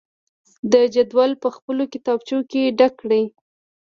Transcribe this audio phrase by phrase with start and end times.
[0.71, 3.23] د جدول په خپلو کتابچو کې ډک کړئ.